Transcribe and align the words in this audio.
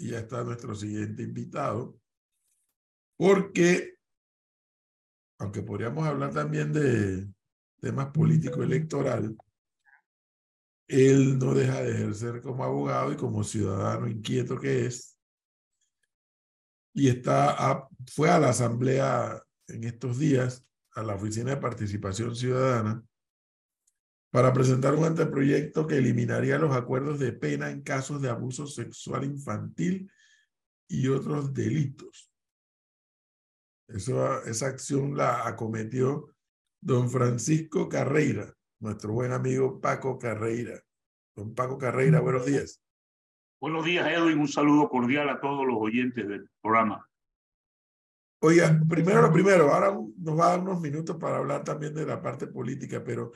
y 0.00 0.08
ya 0.08 0.20
está 0.20 0.42
nuestro 0.42 0.74
siguiente 0.74 1.22
invitado, 1.22 1.98
porque, 3.16 3.94
aunque 5.38 5.62
podríamos 5.62 6.06
hablar 6.06 6.32
también 6.32 6.72
de 6.72 7.28
temas 7.80 8.08
político-electoral, 8.08 9.36
él 10.88 11.38
no 11.38 11.54
deja 11.54 11.82
de 11.82 11.92
ejercer 11.92 12.40
como 12.40 12.64
abogado 12.64 13.12
y 13.12 13.16
como 13.16 13.44
ciudadano 13.44 14.08
inquieto 14.08 14.58
que 14.58 14.86
es. 14.86 15.16
Y 16.94 17.08
está 17.08 17.86
fue 18.10 18.30
a 18.30 18.40
la 18.40 18.48
asamblea 18.48 19.40
en 19.68 19.84
estos 19.84 20.18
días, 20.18 20.66
a 20.94 21.02
la 21.02 21.14
Oficina 21.14 21.50
de 21.50 21.56
Participación 21.58 22.34
Ciudadana, 22.34 23.04
para 24.30 24.52
presentar 24.52 24.94
un 24.94 25.04
anteproyecto 25.04 25.86
que 25.86 25.98
eliminaría 25.98 26.58
los 26.58 26.74
acuerdos 26.74 27.18
de 27.18 27.32
pena 27.32 27.70
en 27.70 27.82
casos 27.82 28.22
de 28.22 28.30
abuso 28.30 28.66
sexual 28.66 29.24
infantil 29.24 30.10
y 30.88 31.08
otros 31.08 31.52
delitos. 31.52 32.32
Eso, 33.88 34.44
esa 34.44 34.68
acción 34.68 35.16
la 35.16 35.48
acometió 35.48 36.28
don 36.80 37.10
Francisco 37.10 37.88
Carreira, 37.88 38.54
nuestro 38.78 39.12
buen 39.12 39.32
amigo 39.32 39.80
Paco 39.80 40.16
Carreira. 40.16 40.80
Don 41.34 41.54
Paco 41.54 41.76
Carreira, 41.76 42.20
buenos 42.20 42.46
días. 42.46 42.80
Buenos 43.60 43.84
días, 43.84 44.08
Edwin. 44.08 44.38
Un 44.38 44.48
saludo 44.48 44.88
cordial 44.88 45.28
a 45.28 45.40
todos 45.40 45.66
los 45.66 45.76
oyentes 45.78 46.26
del 46.26 46.48
programa. 46.62 47.06
Oiga, 48.42 48.80
primero 48.88 49.20
lo 49.20 49.30
primero, 49.30 49.70
ahora 49.70 49.92
nos 49.92 50.38
va 50.38 50.46
a 50.46 50.50
dar 50.50 50.60
unos 50.60 50.80
minutos 50.80 51.16
para 51.16 51.36
hablar 51.36 51.62
también 51.62 51.92
de 51.94 52.06
la 52.06 52.22
parte 52.22 52.46
política, 52.46 53.04
pero 53.04 53.32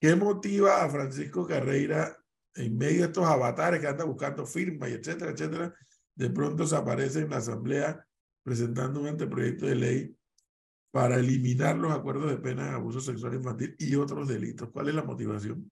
¿qué 0.00 0.16
motiva 0.16 0.82
a 0.82 0.88
Francisco 0.88 1.46
Carreira 1.46 2.16
en 2.54 2.76
medio 2.76 3.00
de 3.00 3.06
estos 3.06 3.26
avatares 3.26 3.80
que 3.80 3.86
anda 3.86 4.04
buscando 4.04 4.46
firmas 4.46 4.90
y 4.90 4.94
etcétera, 4.94 5.32
etcétera? 5.32 5.74
De 6.14 6.30
pronto 6.30 6.66
se 6.66 6.76
aparece 6.76 7.20
en 7.20 7.30
la 7.30 7.38
Asamblea 7.38 8.04
presentando 8.42 9.00
un 9.00 9.08
anteproyecto 9.08 9.66
de 9.66 9.74
ley 9.74 10.16
para 10.90 11.16
eliminar 11.16 11.76
los 11.76 11.92
acuerdos 11.92 12.30
de 12.30 12.38
pena 12.38 12.64
de 12.64 12.74
abuso 12.74 13.00
sexual 13.00 13.34
infantil 13.34 13.76
y 13.78 13.94
otros 13.94 14.26
delitos. 14.26 14.70
¿Cuál 14.70 14.88
es 14.88 14.94
la 14.94 15.04
motivación? 15.04 15.70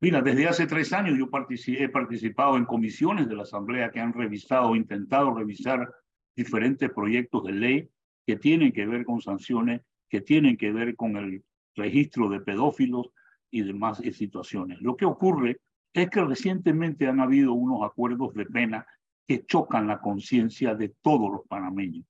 Mira, 0.00 0.20
desde 0.20 0.48
hace 0.48 0.66
tres 0.66 0.92
años 0.92 1.16
yo 1.18 1.28
he 1.66 1.88
participado 1.88 2.56
en 2.56 2.64
comisiones 2.64 3.28
de 3.28 3.36
la 3.36 3.42
Asamblea 3.42 3.90
que 3.90 4.00
han 4.00 4.12
revisado, 4.12 4.74
intentado 4.74 5.34
revisar 5.34 5.90
diferentes 6.36 6.90
proyectos 6.90 7.44
de 7.44 7.52
ley 7.52 7.90
que 8.26 8.36
tienen 8.36 8.72
que 8.72 8.86
ver 8.86 9.04
con 9.04 9.20
sanciones, 9.20 9.82
que 10.08 10.20
tienen 10.20 10.56
que 10.56 10.72
ver 10.72 10.96
con 10.96 11.16
el 11.16 11.44
registro 11.76 12.28
de 12.28 12.40
pedófilos 12.40 13.10
y 13.54 13.62
demás 13.62 14.02
situaciones. 14.12 14.80
Lo 14.80 14.96
que 14.96 15.04
ocurre 15.04 15.58
es 15.92 16.10
que 16.10 16.24
recientemente 16.24 17.06
han 17.06 17.20
habido 17.20 17.52
unos 17.52 17.84
acuerdos 17.84 18.34
de 18.34 18.46
pena 18.46 18.84
que 19.28 19.46
chocan 19.46 19.86
la 19.86 20.00
conciencia 20.00 20.74
de 20.74 20.88
todos 20.88 21.30
los 21.30 21.46
panameños. 21.46 22.04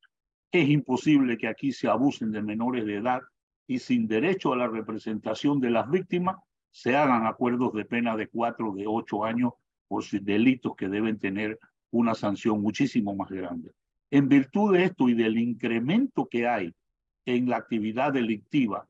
Es 0.50 0.70
imposible 0.70 1.36
que 1.36 1.46
aquí 1.46 1.70
se 1.70 1.86
abusen 1.86 2.32
de 2.32 2.40
menores 2.40 2.86
de 2.86 2.96
edad 2.96 3.20
y 3.66 3.78
sin 3.78 4.08
derecho 4.08 4.54
a 4.54 4.56
la 4.56 4.68
representación 4.68 5.60
de 5.60 5.70
las 5.70 5.90
víctimas 5.90 6.36
se 6.70 6.96
hagan 6.96 7.26
acuerdos 7.26 7.74
de 7.74 7.84
pena 7.84 8.16
de 8.16 8.28
cuatro, 8.28 8.72
de 8.72 8.86
ocho 8.86 9.22
años 9.22 9.52
por 9.86 10.02
delitos 10.02 10.74
que 10.76 10.88
deben 10.88 11.18
tener 11.18 11.58
una 11.90 12.14
sanción 12.14 12.62
muchísimo 12.62 13.14
más 13.14 13.28
grande. 13.28 13.70
En 14.10 14.30
virtud 14.30 14.72
de 14.72 14.84
esto 14.84 15.10
y 15.10 15.14
del 15.14 15.36
incremento 15.36 16.26
que 16.26 16.48
hay 16.48 16.74
en 17.26 17.50
la 17.50 17.58
actividad 17.58 18.14
delictiva, 18.14 18.88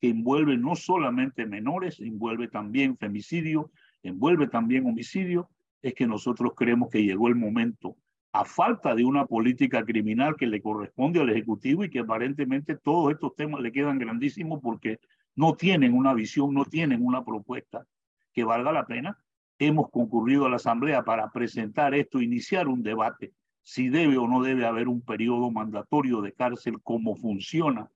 que 0.00 0.08
envuelve 0.10 0.56
no 0.56 0.76
solamente 0.76 1.46
menores, 1.46 2.00
envuelve 2.00 2.48
también 2.48 2.96
femicidio, 2.96 3.70
envuelve 4.02 4.48
también 4.48 4.86
homicidio, 4.86 5.48
es 5.82 5.94
que 5.94 6.06
nosotros 6.06 6.52
creemos 6.56 6.90
que 6.90 7.02
llegó 7.02 7.28
el 7.28 7.36
momento 7.36 7.96
a 8.32 8.44
falta 8.44 8.94
de 8.94 9.04
una 9.04 9.24
política 9.26 9.84
criminal 9.84 10.36
que 10.36 10.46
le 10.46 10.60
corresponde 10.60 11.20
al 11.20 11.30
Ejecutivo 11.30 11.84
y 11.84 11.90
que 11.90 12.00
aparentemente 12.00 12.76
todos 12.76 13.12
estos 13.12 13.34
temas 13.34 13.62
le 13.62 13.72
quedan 13.72 13.98
grandísimos 13.98 14.60
porque 14.62 14.98
no 15.34 15.54
tienen 15.54 15.94
una 15.94 16.12
visión, 16.12 16.52
no 16.52 16.64
tienen 16.64 17.04
una 17.04 17.24
propuesta 17.24 17.86
que 18.32 18.44
valga 18.44 18.72
la 18.72 18.86
pena. 18.86 19.18
Hemos 19.58 19.90
concurrido 19.90 20.44
a 20.44 20.50
la 20.50 20.56
Asamblea 20.56 21.02
para 21.02 21.30
presentar 21.30 21.94
esto, 21.94 22.20
iniciar 22.20 22.68
un 22.68 22.82
debate 22.82 23.32
si 23.62 23.88
debe 23.88 24.16
o 24.16 24.28
no 24.28 24.42
debe 24.42 24.64
haber 24.64 24.86
un 24.86 25.00
periodo 25.00 25.50
mandatorio 25.50 26.20
de 26.20 26.32
cárcel, 26.32 26.80
como 26.82 27.16
funciona 27.16 27.90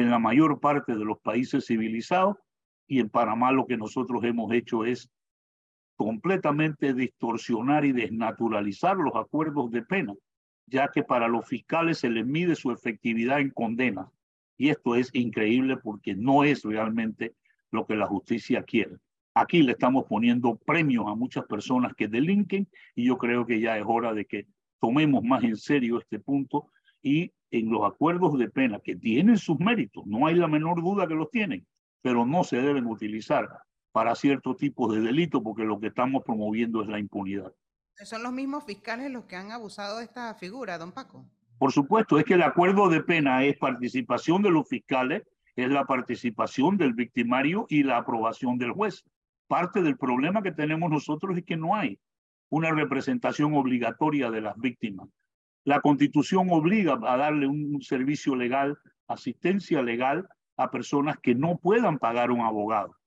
en 0.00 0.10
la 0.10 0.18
mayor 0.18 0.60
parte 0.60 0.94
de 0.94 1.04
los 1.04 1.18
países 1.18 1.66
civilizados. 1.66 2.36
Y 2.86 3.00
en 3.00 3.10
Panamá 3.10 3.52
lo 3.52 3.66
que 3.66 3.76
nosotros 3.76 4.22
hemos 4.24 4.52
hecho 4.52 4.84
es 4.84 5.10
completamente 5.96 6.94
distorsionar 6.94 7.84
y 7.84 7.92
desnaturalizar 7.92 8.96
los 8.96 9.16
acuerdos 9.16 9.70
de 9.72 9.82
pena, 9.82 10.14
ya 10.66 10.88
que 10.88 11.02
para 11.02 11.26
los 11.26 11.46
fiscales 11.46 11.98
se 11.98 12.10
les 12.10 12.24
mide 12.24 12.54
su 12.54 12.70
efectividad 12.70 13.40
en 13.40 13.50
condenas. 13.50 14.08
Y 14.56 14.68
esto 14.70 14.94
es 14.94 15.10
increíble 15.12 15.76
porque 15.76 16.14
no 16.14 16.44
es 16.44 16.62
realmente 16.62 17.34
lo 17.72 17.84
que 17.84 17.96
la 17.96 18.06
justicia 18.06 18.62
quiere. 18.62 18.96
Aquí 19.34 19.62
le 19.62 19.72
estamos 19.72 20.06
poniendo 20.06 20.56
premios 20.56 21.06
a 21.08 21.14
muchas 21.14 21.44
personas 21.46 21.92
que 21.94 22.08
delinquen 22.08 22.68
y 22.94 23.06
yo 23.06 23.18
creo 23.18 23.46
que 23.46 23.60
ya 23.60 23.76
es 23.76 23.84
hora 23.86 24.14
de 24.14 24.24
que 24.24 24.46
tomemos 24.80 25.22
más 25.24 25.42
en 25.42 25.56
serio 25.56 25.98
este 25.98 26.20
punto 26.20 26.70
y 27.02 27.32
en 27.50 27.70
los 27.70 27.84
acuerdos 27.84 28.38
de 28.38 28.48
pena 28.48 28.80
que 28.80 28.96
tienen 28.96 29.38
sus 29.38 29.58
méritos, 29.58 30.04
no 30.06 30.26
hay 30.26 30.34
la 30.34 30.48
menor 30.48 30.82
duda 30.82 31.06
que 31.06 31.14
los 31.14 31.30
tienen, 31.30 31.66
pero 32.02 32.26
no 32.26 32.44
se 32.44 32.60
deben 32.60 32.86
utilizar 32.86 33.48
para 33.92 34.14
ciertos 34.14 34.56
tipos 34.56 34.94
de 34.94 35.00
delitos 35.00 35.42
porque 35.42 35.64
lo 35.64 35.80
que 35.80 35.88
estamos 35.88 36.22
promoviendo 36.24 36.82
es 36.82 36.88
la 36.88 36.98
impunidad. 36.98 37.52
¿Son 38.04 38.22
los 38.22 38.32
mismos 38.32 38.64
fiscales 38.64 39.10
los 39.10 39.24
que 39.24 39.36
han 39.36 39.50
abusado 39.50 39.98
de 39.98 40.04
esta 40.04 40.34
figura, 40.34 40.78
don 40.78 40.92
Paco? 40.92 41.24
Por 41.58 41.72
supuesto, 41.72 42.18
es 42.18 42.24
que 42.24 42.34
el 42.34 42.42
acuerdo 42.42 42.88
de 42.88 43.02
pena 43.02 43.44
es 43.44 43.56
participación 43.56 44.42
de 44.42 44.50
los 44.50 44.68
fiscales, 44.68 45.24
es 45.56 45.68
la 45.68 45.84
participación 45.84 46.76
del 46.76 46.94
victimario 46.94 47.66
y 47.68 47.82
la 47.82 47.96
aprobación 47.96 48.58
del 48.58 48.70
juez. 48.70 49.04
Parte 49.48 49.82
del 49.82 49.96
problema 49.96 50.42
que 50.42 50.52
tenemos 50.52 50.88
nosotros 50.88 51.36
es 51.36 51.44
que 51.44 51.56
no 51.56 51.74
hay 51.74 51.98
una 52.50 52.70
representación 52.70 53.54
obligatoria 53.54 54.30
de 54.30 54.40
las 54.40 54.56
víctimas. 54.56 55.08
La 55.68 55.80
constitución 55.80 56.48
obliga 56.50 56.98
a 57.02 57.16
darle 57.16 57.46
un 57.46 57.82
servicio 57.82 58.34
legal, 58.34 58.78
asistencia 59.06 59.82
legal 59.82 60.26
a 60.56 60.70
personas 60.70 61.18
que 61.18 61.34
no 61.34 61.58
puedan 61.58 61.98
pagar 61.98 62.30
un 62.30 62.40
abogado 62.40 62.98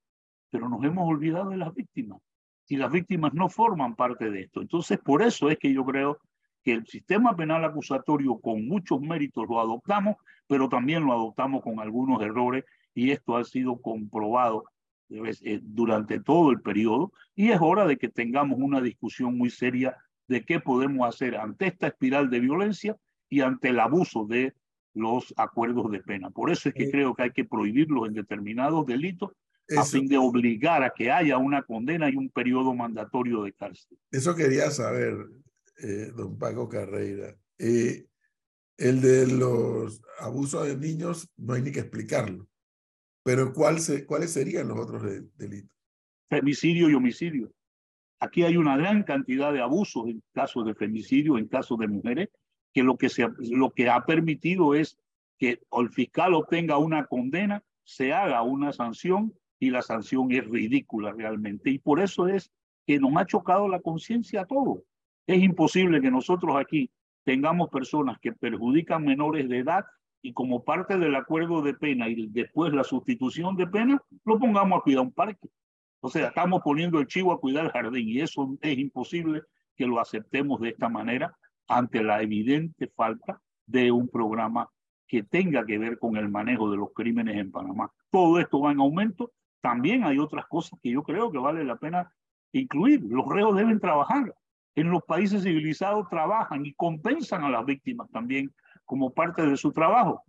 pero 0.51 0.69
nos 0.69 0.83
hemos 0.83 1.09
olvidado 1.09 1.49
de 1.49 1.57
las 1.57 1.73
víctimas 1.73 2.19
y 2.67 2.77
las 2.77 2.91
víctimas 2.91 3.33
no 3.33 3.49
forman 3.49 3.95
parte 3.95 4.29
de 4.29 4.41
esto. 4.41 4.61
Entonces, 4.61 4.99
por 4.99 5.23
eso 5.23 5.49
es 5.49 5.57
que 5.57 5.73
yo 5.73 5.83
creo 5.83 6.19
que 6.63 6.73
el 6.73 6.85
sistema 6.85 7.35
penal 7.35 7.65
acusatorio 7.65 8.37
con 8.37 8.67
muchos 8.67 9.01
méritos 9.01 9.45
lo 9.49 9.59
adoptamos, 9.59 10.17
pero 10.47 10.69
también 10.69 11.03
lo 11.05 11.13
adoptamos 11.13 11.63
con 11.63 11.79
algunos 11.79 12.21
errores 12.21 12.63
y 12.93 13.11
esto 13.11 13.35
ha 13.35 13.43
sido 13.43 13.81
comprobado 13.81 14.65
eh, 15.09 15.59
durante 15.63 16.19
todo 16.19 16.51
el 16.51 16.61
periodo 16.61 17.11
y 17.35 17.49
es 17.49 17.59
hora 17.59 17.85
de 17.85 17.97
que 17.97 18.09
tengamos 18.09 18.59
una 18.59 18.79
discusión 18.79 19.37
muy 19.37 19.49
seria 19.49 19.97
de 20.31 20.45
qué 20.45 20.59
podemos 20.59 21.07
hacer 21.07 21.35
ante 21.35 21.67
esta 21.67 21.87
espiral 21.87 22.29
de 22.29 22.39
violencia 22.39 22.97
y 23.29 23.41
ante 23.41 23.69
el 23.69 23.79
abuso 23.79 24.25
de 24.25 24.53
los 24.93 25.33
acuerdos 25.37 25.91
de 25.91 25.99
pena. 25.99 26.29
Por 26.31 26.49
eso 26.49 26.69
es 26.69 26.75
que 26.75 26.89
creo 26.89 27.13
que 27.13 27.23
hay 27.23 27.31
que 27.31 27.45
prohibirlos 27.45 28.07
en 28.07 28.13
determinados 28.13 28.85
delitos 28.85 29.31
a 29.77 29.85
fin 29.85 30.07
de 30.07 30.17
obligar 30.17 30.83
a 30.83 30.93
que 30.93 31.11
haya 31.11 31.37
una 31.37 31.63
condena 31.63 32.09
y 32.09 32.15
un 32.15 32.29
periodo 32.29 32.73
mandatorio 32.73 33.43
de 33.43 33.53
cárcel. 33.53 33.97
Eso 34.09 34.35
quería 34.35 34.69
saber, 34.71 35.15
eh, 35.81 36.11
don 36.15 36.37
Paco 36.37 36.67
Carreira. 36.67 37.35
Eh, 37.57 38.05
el 38.77 39.01
de 39.01 39.27
los 39.27 40.01
abusos 40.19 40.67
de 40.67 40.75
niños 40.75 41.29
no 41.37 41.53
hay 41.53 41.61
ni 41.61 41.71
que 41.71 41.81
explicarlo, 41.81 42.47
pero 43.23 43.53
¿cuál 43.53 43.79
se, 43.79 44.05
¿cuáles 44.05 44.31
serían 44.31 44.67
los 44.67 44.79
otros 44.79 45.03
delitos? 45.37 45.77
Femicidio 46.29 46.89
y 46.89 46.95
homicidio. 46.95 47.51
Aquí 48.21 48.43
hay 48.43 48.55
una 48.55 48.77
gran 48.77 49.01
cantidad 49.01 49.51
de 49.51 49.61
abusos 49.61 50.07
en 50.07 50.21
casos 50.31 50.63
de 50.65 50.75
femicidio, 50.75 51.39
en 51.39 51.47
casos 51.47 51.79
de 51.79 51.87
mujeres, 51.87 52.29
que 52.71 52.83
lo 52.83 52.95
que, 52.95 53.09
se, 53.09 53.27
lo 53.49 53.71
que 53.71 53.89
ha 53.89 54.05
permitido 54.05 54.75
es 54.75 54.99
que 55.39 55.59
el 55.71 55.89
fiscal 55.89 56.35
obtenga 56.35 56.77
una 56.77 57.07
condena, 57.07 57.63
se 57.83 58.13
haga 58.13 58.43
una 58.43 58.73
sanción 58.73 59.33
y 59.59 59.71
la 59.71 59.81
sanción 59.81 60.31
es 60.31 60.47
ridícula 60.47 61.11
realmente. 61.13 61.71
Y 61.71 61.79
por 61.79 61.99
eso 61.99 62.27
es 62.27 62.51
que 62.85 62.99
nos 62.99 63.11
ha 63.17 63.25
chocado 63.25 63.67
la 63.67 63.79
conciencia 63.79 64.41
a 64.41 64.45
todos. 64.45 64.83
Es 65.25 65.41
imposible 65.41 65.99
que 65.99 66.11
nosotros 66.11 66.55
aquí 66.57 66.91
tengamos 67.23 67.69
personas 67.69 68.19
que 68.19 68.33
perjudican 68.33 69.03
menores 69.03 69.49
de 69.49 69.57
edad 69.57 69.85
y 70.21 70.33
como 70.33 70.63
parte 70.63 70.95
del 70.99 71.15
acuerdo 71.15 71.63
de 71.63 71.73
pena 71.73 72.07
y 72.07 72.27
después 72.27 72.71
la 72.71 72.83
sustitución 72.83 73.55
de 73.55 73.65
pena, 73.65 73.99
lo 74.25 74.37
pongamos 74.37 74.79
a 74.79 74.83
cuidar 74.83 75.01
un 75.01 75.11
parque. 75.11 75.49
O 76.01 76.09
sea, 76.09 76.27
estamos 76.27 76.61
poniendo 76.63 76.99
el 76.99 77.07
chivo 77.07 77.31
a 77.31 77.39
cuidar 77.39 77.65
el 77.65 77.71
jardín 77.71 78.09
y 78.09 78.21
eso 78.21 78.57
es 78.61 78.77
imposible 78.77 79.43
que 79.75 79.87
lo 79.87 79.99
aceptemos 79.99 80.59
de 80.59 80.69
esta 80.69 80.89
manera 80.89 81.35
ante 81.67 82.03
la 82.03 82.21
evidente 82.21 82.87
falta 82.95 83.41
de 83.65 83.91
un 83.91 84.09
programa 84.09 84.67
que 85.07 85.23
tenga 85.23 85.65
que 85.65 85.77
ver 85.77 85.99
con 85.99 86.17
el 86.17 86.29
manejo 86.29 86.69
de 86.69 86.77
los 86.77 86.89
crímenes 86.93 87.37
en 87.37 87.51
Panamá. 87.51 87.91
Todo 88.09 88.39
esto 88.39 88.59
va 88.59 88.71
en 88.71 88.79
aumento 88.79 89.31
también 89.61 90.03
hay 90.03 90.17
otras 90.17 90.47
cosas 90.47 90.77
que 90.81 90.91
yo 90.91 91.03
creo 91.03 91.31
que 91.31 91.37
vale 91.37 91.63
la 91.63 91.77
pena 91.77 92.11
incluir. 92.51 93.01
Los 93.03 93.27
reos 93.27 93.55
deben 93.55 93.79
trabajar. 93.79 94.35
En 94.75 94.89
los 94.89 95.03
países 95.03 95.43
civilizados 95.43 96.09
trabajan 96.09 96.65
y 96.65 96.73
compensan 96.73 97.43
a 97.43 97.49
las 97.49 97.65
víctimas 97.65 98.09
también 98.11 98.53
como 98.85 99.13
parte 99.13 99.45
de 99.45 99.55
su 99.57 99.71
trabajo. 99.71 100.23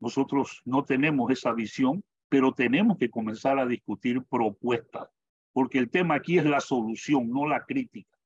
Nosotros 0.00 0.62
no 0.64 0.82
tenemos 0.82 1.30
esa 1.30 1.52
visión, 1.52 2.02
pero 2.30 2.54
tenemos 2.54 2.96
que 2.96 3.10
comenzar 3.10 3.58
a 3.58 3.66
discutir 3.66 4.22
propuestas, 4.24 5.08
porque 5.52 5.78
el 5.78 5.90
tema 5.90 6.14
aquí 6.14 6.38
es 6.38 6.46
la 6.46 6.60
solución, 6.60 7.28
no 7.28 7.46
la 7.46 7.66
crítica. 7.66 8.16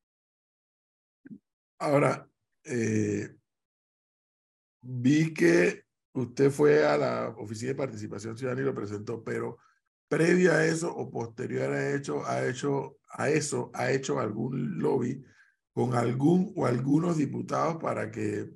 Ahora, 1.78 2.28
eh, 2.64 3.34
vi 4.82 5.32
que 5.32 5.84
usted 6.12 6.50
fue 6.50 6.86
a 6.86 6.96
la 6.98 7.28
Oficina 7.30 7.70
de 7.70 7.76
Participación 7.76 8.36
Ciudadana 8.36 8.62
y 8.62 8.66
lo 8.66 8.74
presentó, 8.74 9.24
pero 9.24 9.58
previo 10.06 10.52
a 10.52 10.64
eso 10.64 10.94
o 10.94 11.10
posterior 11.10 11.72
a, 11.72 11.94
hecho, 11.94 12.24
ha 12.26 12.46
hecho, 12.46 12.98
a 13.10 13.30
eso, 13.30 13.70
ha 13.74 13.90
hecho 13.90 14.20
algún 14.20 14.78
lobby 14.78 15.24
con 15.72 15.94
algún 15.94 16.52
o 16.56 16.66
algunos 16.66 17.16
diputados 17.16 17.78
para 17.82 18.10
que 18.10 18.50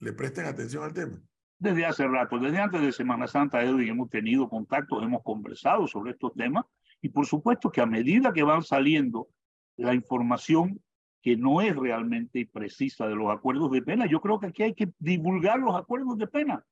le 0.00 0.12
presten 0.12 0.46
atención 0.46 0.82
al 0.82 0.92
tema? 0.92 1.22
Desde 1.60 1.84
hace 1.84 2.08
rato, 2.08 2.38
desde 2.38 2.58
antes 2.58 2.80
de 2.80 2.90
Semana 2.90 3.26
Santa, 3.26 3.62
Edwin, 3.62 3.90
hemos 3.90 4.08
tenido 4.08 4.48
contactos, 4.48 5.02
hemos 5.02 5.22
conversado 5.22 5.86
sobre 5.86 6.12
estos 6.12 6.32
temas 6.32 6.64
y 7.02 7.10
por 7.10 7.26
supuesto 7.26 7.70
que 7.70 7.82
a 7.82 7.86
medida 7.86 8.32
que 8.32 8.42
van 8.42 8.62
saliendo 8.62 9.28
la 9.76 9.92
información 9.92 10.80
que 11.20 11.36
no 11.36 11.60
es 11.60 11.76
realmente 11.76 12.48
precisa 12.50 13.06
de 13.06 13.14
los 13.14 13.30
acuerdos 13.30 13.70
de 13.72 13.82
pena, 13.82 14.06
yo 14.06 14.22
creo 14.22 14.40
que 14.40 14.46
aquí 14.46 14.62
hay 14.62 14.74
que 14.74 14.88
divulgar 14.98 15.58
los 15.58 15.76
acuerdos 15.76 16.16
de 16.16 16.26
pena. 16.26 16.64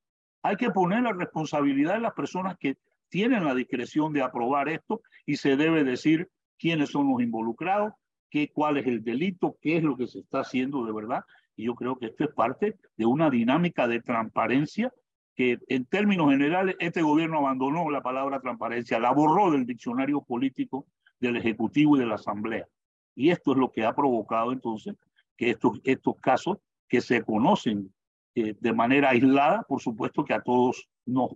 Hay 0.43 0.57
que 0.57 0.71
poner 0.71 1.03
la 1.03 1.13
responsabilidad 1.13 1.93
de 1.93 2.01
las 2.01 2.15
personas 2.15 2.57
que 2.57 2.79
tienen 3.11 3.45
la 3.45 3.55
discreción 3.55 4.15
de 4.15 4.23
aprobar 4.23 4.71
esto 4.71 5.03
y 5.27 5.37
se 5.37 5.57
debe 5.57 5.85
decir 5.85 6.31
quiénes 6.59 6.89
son 6.89 7.11
los 7.11 7.21
involucrados, 7.21 7.93
qué, 8.31 8.51
cuál 8.51 8.79
es 8.79 8.87
el 8.87 9.05
delito, 9.05 9.59
qué 9.61 9.77
es 9.77 9.85
lo 9.85 9.99
que 9.99 10.07
se 10.07 10.21
está 10.21 10.41
haciendo 10.41 10.87
de 10.87 10.93
verdad. 10.93 11.25
Y 11.59 11.65
yo 11.65 11.75
creo 11.75 11.97
que 11.99 12.07
esto 12.07 12.23
es 12.23 12.31
parte 12.31 12.77
de 12.97 13.05
una 13.05 13.31
dinámica 13.31 13.89
de 13.89 14.01
transparencia 14.01 14.93
que 15.35 15.59
en 15.67 15.87
términos 15.87 16.31
generales 16.31 16.77
este 16.79 17.03
gobierno 17.03 17.39
abandonó 17.39 17.91
la 17.91 18.01
palabra 18.01 18.41
transparencia, 18.41 19.01
la 19.01 19.13
borró 19.13 19.51
del 19.51 19.67
diccionario 19.67 20.23
político 20.23 20.87
del 21.19 21.37
Ejecutivo 21.37 21.97
y 21.97 22.01
de 22.01 22.07
la 22.07 22.15
Asamblea. 22.15 22.69
Y 23.17 23.31
esto 23.31 23.53
es 23.53 23.59
lo 23.59 23.73
que 23.73 23.85
ha 23.85 23.93
provocado 23.93 24.53
entonces 24.53 24.95
que 25.37 25.51
estos, 25.51 25.81
estos 25.83 26.15
casos 26.21 26.59
que 26.87 27.01
se 27.01 27.23
conocen 27.23 27.93
eh, 28.37 28.55
de 28.61 28.73
manera 28.73 29.11
aislada, 29.11 29.65
por 29.65 29.83
supuesto 29.83 30.25
que 30.25 30.35
a 30.35 30.43
todos 30.43 30.89
nos 31.07 31.33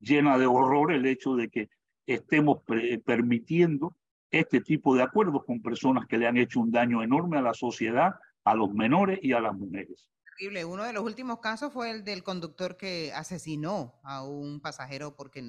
llena 0.00 0.38
de 0.38 0.46
horror 0.46 0.90
el 0.90 1.04
hecho 1.04 1.36
de 1.36 1.50
que 1.50 1.68
estemos 2.06 2.62
permitiendo 3.04 3.94
este 4.30 4.62
tipo 4.62 4.96
de 4.96 5.02
acuerdos 5.02 5.44
con 5.44 5.60
personas 5.60 6.06
que 6.06 6.16
le 6.16 6.26
han 6.26 6.38
hecho 6.38 6.60
un 6.60 6.70
daño 6.70 7.02
enorme 7.02 7.36
a 7.36 7.42
la 7.42 7.52
sociedad, 7.52 8.14
a 8.46 8.54
los 8.54 8.72
menores 8.72 9.18
y 9.22 9.32
a 9.32 9.40
las 9.40 9.54
mujeres. 9.54 10.08
Terrible. 10.38 10.64
Uno 10.64 10.84
de 10.84 10.92
los 10.92 11.02
últimos 11.02 11.40
casos 11.40 11.72
fue 11.72 11.90
el 11.90 12.04
del 12.04 12.22
conductor 12.22 12.76
que 12.76 13.12
asesinó 13.12 14.00
a 14.04 14.22
un 14.22 14.60
pasajero 14.60 15.16
porque 15.16 15.42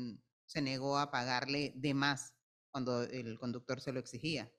se 0.46 0.62
negó 0.64 0.98
a 0.98 1.12
pagarle 1.12 1.74
de 1.76 1.94
más 1.94 2.36
cuando 2.72 3.04
el 3.04 3.38
conductor 3.38 3.80
se 3.80 3.94
lo 3.94 4.00
exigía. 4.00 4.52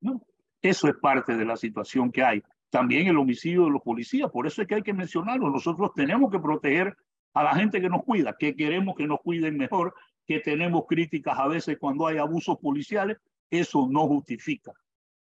No, 0.00 0.20
eso 0.60 0.88
es 0.88 0.94
parte 0.96 1.36
de 1.36 1.44
la 1.44 1.56
situación 1.56 2.10
que 2.10 2.24
hay. 2.24 2.42
También 2.68 3.06
el 3.06 3.16
homicidio 3.16 3.66
de 3.66 3.70
los 3.70 3.82
policías, 3.82 4.28
por 4.30 4.46
eso 4.48 4.62
es 4.62 4.66
que 4.66 4.74
hay 4.74 4.82
que 4.82 4.92
mencionarlo. 4.92 5.48
Nosotros 5.48 5.92
tenemos 5.94 6.32
que 6.32 6.40
proteger 6.40 6.96
a 7.34 7.44
la 7.44 7.54
gente 7.54 7.80
que 7.80 7.88
nos 7.88 8.02
cuida, 8.02 8.34
que 8.36 8.56
queremos 8.56 8.96
que 8.96 9.06
nos 9.06 9.20
cuiden 9.20 9.56
mejor, 9.56 9.94
que 10.26 10.40
tenemos 10.40 10.84
críticas 10.88 11.38
a 11.38 11.46
veces 11.46 11.78
cuando 11.78 12.08
hay 12.08 12.18
abusos 12.18 12.58
policiales, 12.58 13.18
eso 13.50 13.86
no 13.88 14.08
justifica 14.08 14.72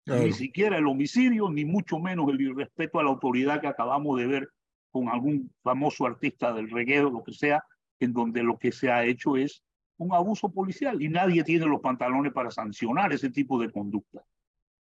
ni 0.06 0.32
siquiera 0.32 0.78
el 0.78 0.86
homicidio, 0.86 1.50
ni 1.50 1.64
mucho 1.64 1.98
menos 1.98 2.28
el 2.30 2.40
irrespeto 2.40 3.00
a 3.00 3.02
la 3.02 3.10
autoridad 3.10 3.60
que 3.60 3.66
acabamos 3.66 4.18
de 4.18 4.26
ver 4.26 4.48
con 4.90 5.08
algún 5.08 5.52
famoso 5.62 6.06
artista 6.06 6.52
del 6.52 6.70
reggae 6.70 7.00
o 7.00 7.10
lo 7.10 7.24
que 7.24 7.32
sea, 7.32 7.62
en 7.98 8.12
donde 8.12 8.42
lo 8.42 8.58
que 8.58 8.72
se 8.72 8.90
ha 8.90 9.04
hecho 9.04 9.36
es 9.36 9.62
un 9.98 10.12
abuso 10.12 10.48
policial 10.50 11.02
y 11.02 11.08
nadie 11.08 11.42
tiene 11.42 11.66
los 11.66 11.80
pantalones 11.80 12.32
para 12.32 12.50
sancionar 12.50 13.12
ese 13.12 13.30
tipo 13.30 13.58
de 13.60 13.70
conducta. 13.70 14.22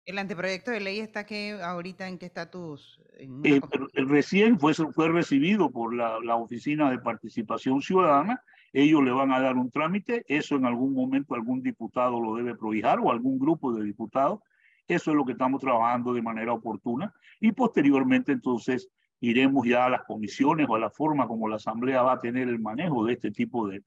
¿El 0.04 0.18
anteproyecto 0.18 0.70
de 0.70 0.80
ley 0.80 1.00
está 1.00 1.26
que 1.26 1.52
ahorita 1.60 2.06
en 2.06 2.18
qué 2.18 2.26
estatus? 2.26 3.00
Eh, 3.18 3.60
recién 3.94 4.58
fue, 4.58 4.72
fue 4.72 5.08
recibido 5.08 5.70
por 5.70 5.94
la, 5.94 6.20
la, 6.22 6.36
Oficina 6.36 6.90
de 6.90 6.98
Participación 6.98 7.82
Ciudadana. 7.82 8.40
Ellos 8.72 9.02
le 9.02 9.10
van 9.10 9.32
a 9.32 9.40
dar 9.40 9.56
un 9.56 9.70
trámite. 9.70 10.24
Eso 10.28 10.54
en 10.54 10.64
algún 10.64 10.94
momento 10.94 11.34
algún 11.34 11.60
diputado 11.60 12.20
lo 12.20 12.36
debe 12.36 12.54
prohijar 12.54 13.00
o 13.00 13.10
algún 13.10 13.38
grupo 13.38 13.72
de 13.72 13.84
diputados. 13.84 14.40
Eso 14.88 15.10
es 15.10 15.16
lo 15.16 15.24
que 15.24 15.32
estamos 15.32 15.60
trabajando 15.60 16.12
de 16.12 16.22
manera 16.22 16.52
oportuna. 16.52 17.12
Y 17.40 17.52
posteriormente 17.52 18.32
entonces 18.32 18.88
iremos 19.20 19.66
ya 19.66 19.86
a 19.86 19.90
las 19.90 20.04
comisiones 20.04 20.66
o 20.68 20.74
a 20.74 20.78
la 20.78 20.90
forma 20.90 21.26
como 21.26 21.48
la 21.48 21.56
Asamblea 21.56 22.02
va 22.02 22.12
a 22.12 22.20
tener 22.20 22.48
el 22.48 22.60
manejo 22.60 23.04
de 23.04 23.14
este 23.14 23.30
tipo 23.30 23.68
de, 23.68 23.82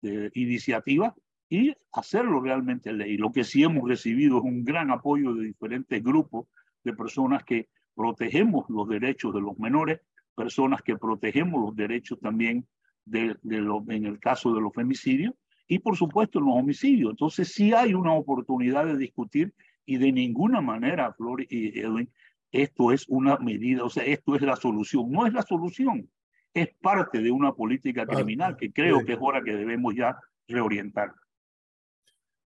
de 0.00 0.30
iniciativas 0.34 1.14
y 1.48 1.74
hacerlo 1.92 2.40
realmente 2.40 2.92
ley. 2.92 3.16
Lo 3.16 3.32
que 3.32 3.44
sí 3.44 3.62
hemos 3.62 3.88
recibido 3.88 4.38
es 4.38 4.44
un 4.44 4.64
gran 4.64 4.90
apoyo 4.90 5.34
de 5.34 5.44
diferentes 5.44 6.02
grupos 6.02 6.46
de 6.84 6.92
personas 6.92 7.44
que 7.44 7.68
protegemos 7.94 8.66
los 8.68 8.88
derechos 8.88 9.34
de 9.34 9.40
los 9.40 9.58
menores, 9.58 10.00
personas 10.34 10.82
que 10.82 10.96
protegemos 10.96 11.60
los 11.60 11.74
derechos 11.74 12.20
también 12.20 12.66
de, 13.04 13.36
en 13.42 14.06
el 14.06 14.20
caso 14.20 14.54
de 14.54 14.60
los 14.60 14.72
femicidios 14.72 15.34
y 15.66 15.78
por 15.80 15.96
supuesto 15.96 16.40
los 16.40 16.54
homicidios. 16.54 17.10
Entonces 17.10 17.52
sí 17.52 17.72
hay 17.72 17.94
una 17.94 18.12
oportunidad 18.12 18.86
de 18.86 18.96
discutir 18.96 19.52
y 19.88 19.96
de 19.96 20.12
ninguna 20.12 20.60
manera, 20.60 21.14
Flor 21.14 21.46
y 21.48 21.80
Edwin, 21.80 22.12
esto 22.52 22.92
es 22.92 23.06
una 23.08 23.38
medida, 23.38 23.84
o 23.84 23.88
sea, 23.88 24.04
esto 24.04 24.36
es 24.36 24.42
la 24.42 24.54
solución. 24.54 25.10
No 25.10 25.26
es 25.26 25.32
la 25.32 25.40
solución, 25.40 26.10
es 26.52 26.68
parte 26.82 27.22
de 27.22 27.30
una 27.30 27.54
política 27.54 28.06
criminal 28.06 28.54
que 28.58 28.70
creo 28.70 29.02
que 29.02 29.14
es 29.14 29.18
hora 29.18 29.42
que 29.42 29.56
debemos 29.56 29.94
ya 29.96 30.18
reorientar. 30.46 31.14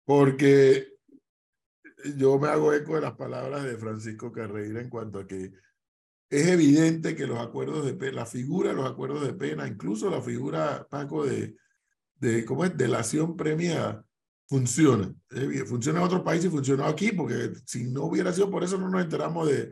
Porque 0.04 0.88
yo 2.14 2.38
me 2.38 2.48
hago 2.48 2.74
eco 2.74 2.96
de 2.96 3.00
las 3.00 3.14
palabras 3.14 3.64
de 3.64 3.78
Francisco 3.78 4.30
Carreira 4.30 4.82
en 4.82 4.90
cuanto 4.90 5.20
a 5.20 5.26
que 5.26 5.50
es 6.28 6.46
evidente 6.46 7.16
que 7.16 7.26
los 7.26 7.38
acuerdos 7.38 7.86
de 7.86 7.94
pena, 7.94 8.16
la 8.16 8.26
figura 8.26 8.68
de 8.68 8.76
los 8.76 8.90
acuerdos 8.90 9.26
de 9.26 9.32
pena, 9.32 9.66
incluso 9.66 10.10
la 10.10 10.20
figura, 10.20 10.86
Paco, 10.90 11.24
de, 11.24 11.56
de 12.16 12.44
¿cómo 12.44 12.66
es? 12.66 12.76
Delación 12.76 13.34
premiada, 13.34 14.04
funciona. 14.50 15.14
funciona 15.64 16.00
en 16.00 16.04
otros 16.04 16.22
países 16.22 16.46
y 16.46 16.50
funciona 16.50 16.88
aquí, 16.88 17.12
porque 17.12 17.52
si 17.64 17.84
no 17.84 18.06
hubiera 18.06 18.32
sido 18.32 18.50
por 18.50 18.64
eso 18.64 18.76
no 18.76 18.88
nos 18.88 19.04
enteramos 19.04 19.48
de, 19.48 19.70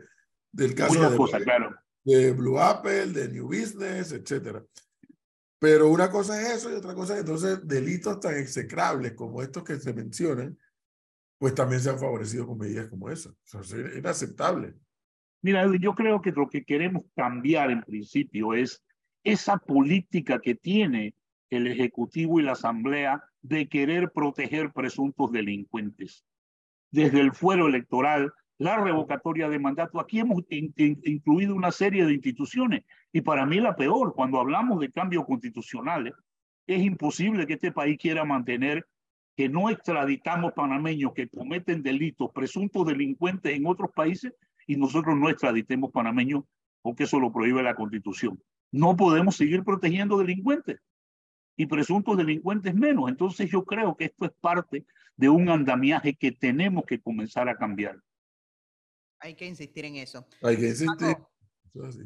del 0.53 0.73
caso 0.73 1.09
de, 1.09 1.17
cosa, 1.17 1.37
claro. 1.41 1.75
de 2.05 2.31
Blue 2.31 2.57
Apple, 2.57 3.07
de 3.07 3.27
New 3.27 3.47
Business, 3.47 4.13
etcétera. 4.13 4.63
Pero 5.59 5.89
una 5.89 6.09
cosa 6.09 6.41
es 6.41 6.59
eso 6.59 6.71
y 6.71 6.75
otra 6.75 6.95
cosa 6.95 7.15
es 7.15 7.19
entonces 7.19 7.67
delitos 7.67 8.21
tan 8.21 8.37
execrables 8.37 9.11
como 9.11 9.41
estos 9.41 9.65
que 9.65 9.75
se 9.75 9.93
mencionan, 9.93 10.57
pues 11.37 11.53
también 11.53 11.81
se 11.81 11.89
han 11.89 11.99
favorecido 11.99 12.47
con 12.47 12.57
medidas 12.57 12.87
como 12.87 13.09
esas. 13.09 13.33
O 13.53 13.63
sea, 13.63 13.79
es 13.85 13.97
inaceptable. 13.97 14.75
Mira, 15.41 15.69
yo 15.77 15.93
creo 15.93 16.21
que 16.21 16.31
lo 16.31 16.47
que 16.47 16.63
queremos 16.63 17.03
cambiar 17.13 17.69
en 17.69 17.83
principio 17.83 18.53
es 18.53 18.81
esa 19.25 19.57
política 19.57 20.39
que 20.39 20.55
tiene 20.55 21.15
el 21.49 21.67
Ejecutivo 21.67 22.39
y 22.39 22.43
la 22.43 22.53
Asamblea 22.53 23.23
de 23.41 23.67
querer 23.67 24.11
proteger 24.11 24.71
presuntos 24.71 25.31
delincuentes. 25.31 26.25
Desde 26.91 27.19
el 27.19 27.33
fuero 27.33 27.67
electoral, 27.67 28.33
la 28.57 28.77
revocatoria 28.77 29.47
de 29.47 29.59
mandato, 29.59 29.99
aquí 29.99 30.19
hemos 30.19 30.43
incluido 30.49 31.55
una 31.55 31.71
serie 31.71 32.05
de 32.05 32.13
instituciones 32.13 32.83
y 33.11 33.21
para 33.21 33.45
mí 33.45 33.59
la 33.59 33.75
peor, 33.75 34.13
cuando 34.13 34.39
hablamos 34.39 34.79
de 34.79 34.91
cambios 34.91 35.25
constitucionales, 35.25 36.13
es 36.67 36.81
imposible 36.83 37.47
que 37.47 37.53
este 37.53 37.71
país 37.71 37.97
quiera 37.97 38.25
mantener 38.25 38.85
que 39.35 39.47
no 39.47 39.69
extraditamos 39.69 40.51
panameños 40.51 41.13
que 41.13 41.29
cometen 41.29 41.81
delitos, 41.81 42.31
presuntos 42.33 42.85
delincuentes 42.85 43.55
en 43.55 43.65
otros 43.65 43.91
países 43.95 44.33
y 44.67 44.75
nosotros 44.75 45.15
no 45.15 45.29
extraditemos 45.29 45.91
panameños 45.91 46.43
porque 46.81 47.03
eso 47.03 47.19
lo 47.19 47.31
prohíbe 47.31 47.63
la 47.63 47.75
constitución. 47.75 48.41
No 48.71 48.97
podemos 48.97 49.37
seguir 49.37 49.63
protegiendo 49.63 50.17
delincuentes 50.17 50.79
y 51.59 51.65
presuntos 51.65 52.15
delincuentes 52.15 52.73
menos. 52.73 53.09
Entonces 53.09 53.51
yo 53.51 53.65
creo 53.65 53.97
que 53.97 54.05
esto 54.05 54.23
es 54.23 54.31
parte 54.39 54.85
de 55.17 55.27
un 55.27 55.49
andamiaje 55.49 56.15
que 56.15 56.31
tenemos 56.31 56.85
que 56.85 57.01
comenzar 57.01 57.49
a 57.49 57.57
cambiar. 57.57 57.99
Hay 59.19 59.35
que 59.35 59.45
insistir 59.45 59.83
en 59.83 59.97
eso. 59.97 60.25
Hay 60.41 60.55
que 60.55 60.69
insistir. 60.69 61.17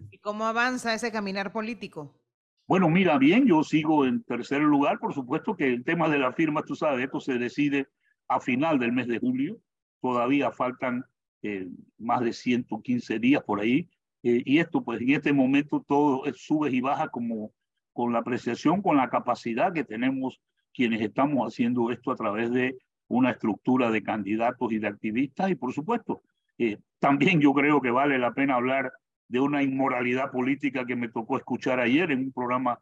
¿Y 0.10 0.17
cómo 0.17 0.48
avanza 0.48 0.95
ese 0.95 1.12
caminar 1.12 1.53
político? 1.53 2.19
Bueno, 2.65 2.89
mira, 2.89 3.19
bien, 3.19 3.45
yo 3.45 3.63
sigo 3.63 4.07
en 4.07 4.24
tercer 4.24 4.60
lugar. 4.62 4.98
Por 4.98 5.13
supuesto 5.13 5.55
que 5.55 5.72
el 5.72 5.83
tema 5.83 6.10
de 6.10 6.17
la 6.17 6.33
firma, 6.33 6.63
tú 6.63 6.75
sabes, 6.75 7.05
esto 7.05 7.19
se 7.19 7.38
decide 7.38 7.88
a 8.27 8.39
final 8.39 8.79
del 8.79 8.91
mes 8.91 9.07
de 9.07 9.19
julio. 9.19 9.60
Todavía 10.01 10.51
faltan 10.51 11.05
eh, 11.43 11.69
más 12.00 12.22
de 12.22 12.33
115 12.33 13.19
días 13.19 13.43
por 13.43 13.62
ahí. 13.62 13.88
Eh, 14.24 14.41
y 14.45 14.57
esto, 14.57 14.83
pues 14.83 15.00
en 15.00 15.12
este 15.12 15.31
momento 15.31 15.86
todo 15.88 16.24
sube 16.33 16.72
y 16.72 16.81
baja 16.81 17.07
como 17.10 17.53
con 17.94 18.12
la 18.12 18.20
apreciación, 18.20 18.82
con 18.82 18.98
la 18.98 19.10
capacidad 19.10 19.74
que 19.74 19.84
tenemos 19.84 20.42
quienes 20.74 21.02
estamos 21.02 21.48
haciendo 21.48 21.92
esto 21.92 22.12
a 22.12 22.16
través 22.16 22.52
de 22.52 22.78
una 23.08 23.32
estructura 23.32 23.92
de 23.92 24.04
candidatos 24.04 24.72
y 24.72 24.80
de 24.80 24.88
activistas 24.88 25.50
y 25.50 25.56
por 25.56 25.74
supuesto 25.74 26.22
Eh, 26.58 26.78
también 27.00 27.42
yo 27.42 27.52
creo 27.54 27.82
que 27.82 27.90
vale 27.90 28.20
la 28.20 28.32
pena 28.34 28.56
hablar 28.56 28.92
de 29.28 29.40
una 29.40 29.64
inmoralidad 29.64 30.30
política 30.32 30.86
que 30.86 30.96
me 30.96 31.10
tocó 31.10 31.38
escuchar 31.38 31.80
ayer 31.80 32.12
en 32.12 32.20
un 32.20 32.32
programa 32.32 32.80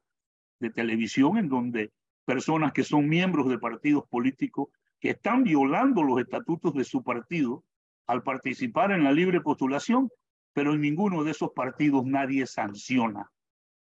de 0.59 0.69
televisión 0.69 1.37
en 1.37 1.47
donde 1.47 1.91
personas 2.25 2.73
que 2.73 2.83
son 2.83 3.07
miembros 3.07 3.47
de 3.47 3.57
partidos 3.57 4.03
políticos 4.09 4.67
que 4.99 5.11
están 5.11 5.43
violando 5.43 6.03
los 6.03 6.19
estatutos 6.19 6.73
de 6.73 6.83
su 6.83 7.01
partido 7.01 7.63
al 8.07 8.21
participar 8.23 8.91
en 8.91 9.03
la 9.03 9.11
libre 9.11 9.39
postulación, 9.39 10.09
pero 10.53 10.73
en 10.73 10.81
ninguno 10.81 11.23
de 11.23 11.31
esos 11.31 11.51
partidos 11.51 12.05
nadie 12.05 12.45
sanciona. 12.45 13.31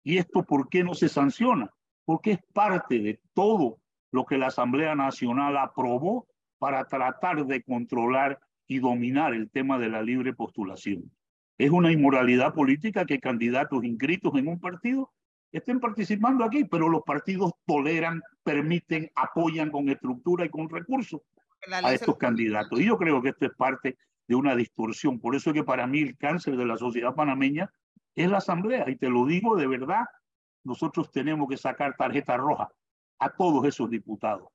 ¿Y 0.06 0.18
esto 0.18 0.44
por 0.44 0.68
qué 0.68 0.84
no 0.84 0.94
se 0.94 1.08
sanciona? 1.08 1.68
Porque 2.04 2.30
es 2.30 2.38
parte 2.52 3.00
de 3.00 3.18
todo 3.34 3.78
lo 4.12 4.25
que 4.25 4.38
la 4.38 4.46
Asamblea 4.46 4.94
Nacional 4.94 5.56
aprobó 5.56 6.28
para 6.60 6.84
tratar 6.84 7.44
de 7.44 7.64
controlar 7.64 8.38
y 8.68 8.78
dominar 8.78 9.34
el 9.34 9.50
tema 9.50 9.80
de 9.80 9.88
la 9.88 10.02
libre 10.02 10.32
postulación. 10.32 11.10
Es 11.58 11.72
una 11.72 11.90
inmoralidad 11.90 12.54
política 12.54 13.04
que 13.04 13.18
candidatos 13.18 13.82
inscritos 13.82 14.32
en 14.36 14.46
un 14.46 14.60
partido 14.60 15.10
estén 15.50 15.80
participando 15.80 16.44
aquí, 16.44 16.64
pero 16.64 16.88
los 16.88 17.02
partidos 17.02 17.50
toleran, 17.66 18.22
permiten, 18.44 19.10
apoyan 19.16 19.72
con 19.72 19.88
estructura 19.88 20.44
y 20.44 20.50
con 20.50 20.68
recursos 20.68 21.20
a 21.82 21.92
estos 21.92 22.16
candidatos. 22.16 22.78
Y 22.78 22.86
yo 22.86 22.96
creo 22.96 23.20
que 23.20 23.30
esto 23.30 23.46
es 23.46 23.54
parte 23.56 23.98
de 24.28 24.36
una 24.36 24.54
distorsión. 24.54 25.18
Por 25.18 25.34
eso 25.34 25.50
es 25.50 25.54
que 25.54 25.64
para 25.64 25.88
mí 25.88 25.98
el 25.98 26.16
cáncer 26.16 26.56
de 26.56 26.64
la 26.64 26.76
sociedad 26.76 27.12
panameña 27.12 27.72
es 28.16 28.28
la 28.28 28.38
asamblea. 28.38 28.90
Y 28.90 28.96
te 28.96 29.08
lo 29.08 29.25
digo 29.26 29.56
de 29.56 29.68
verdad, 29.68 30.04
nosotros 30.64 31.12
tenemos 31.12 31.49
que 31.49 31.56
sacar 31.56 31.96
tarjeta 31.96 32.37
roja 32.37 32.68
a 33.20 33.30
todos 33.30 33.64
esos 33.66 33.88
diputados. 33.88 34.49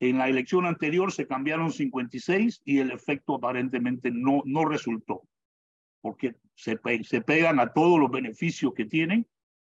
En 0.00 0.18
la 0.18 0.28
elección 0.28 0.66
anterior 0.66 1.12
se 1.12 1.26
cambiaron 1.26 1.70
56 1.70 2.62
y 2.64 2.78
el 2.78 2.90
efecto 2.90 3.34
aparentemente 3.34 4.10
no, 4.10 4.42
no 4.46 4.64
resultó 4.64 5.22
porque 6.04 6.36
se, 6.54 6.78
se 7.02 7.22
pegan 7.22 7.58
a 7.58 7.72
todos 7.72 7.98
los 7.98 8.10
beneficios 8.10 8.74
que 8.74 8.84
tienen 8.84 9.26